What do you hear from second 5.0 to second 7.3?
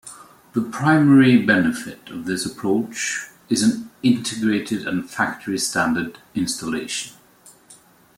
factory-standard installation.